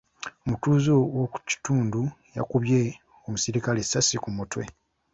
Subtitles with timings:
[0.43, 2.01] Omutuuze w'omukitundu
[2.37, 2.81] yakubye
[3.27, 4.63] omuserikale essaasi ku mutwe.